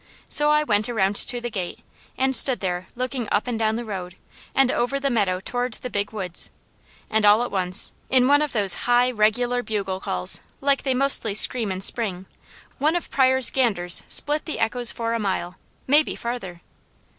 So 0.27 0.49
I 0.49 0.63
went 0.63 0.89
around 0.89 1.15
to 1.17 1.39
the 1.39 1.51
gate 1.51 1.81
and 2.17 2.35
stood 2.35 2.59
there 2.59 2.87
looking 2.95 3.29
up 3.31 3.45
and 3.45 3.59
down 3.59 3.75
the 3.75 3.85
road, 3.85 4.15
and 4.55 4.71
over 4.71 4.99
the 4.99 5.11
meadow 5.11 5.39
toward 5.39 5.73
the 5.75 5.91
Big 5.91 6.09
Woods; 6.11 6.49
and 7.11 7.23
all 7.23 7.43
at 7.43 7.51
once, 7.51 7.93
in 8.09 8.27
one 8.27 8.41
of 8.41 8.51
those 8.51 8.73
high, 8.89 9.11
regular 9.11 9.61
bugle 9.61 9.99
calls, 9.99 10.39
like 10.59 10.81
they 10.81 10.95
mostly 10.95 11.35
scream 11.35 11.71
in 11.71 11.81
spring, 11.81 12.25
one 12.79 12.95
of 12.95 13.11
Pryors' 13.11 13.51
ganders 13.51 14.01
split 14.07 14.45
the 14.45 14.57
echoes 14.59 14.91
for 14.91 15.13
a 15.13 15.19
mile; 15.19 15.57
maybe 15.85 16.15
farther. 16.15 16.61